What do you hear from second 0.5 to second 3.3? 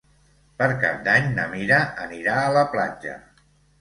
Per Cap d'Any na Mira anirà a la platja.